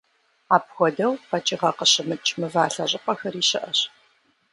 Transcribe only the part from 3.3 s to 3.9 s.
щыӏэщ.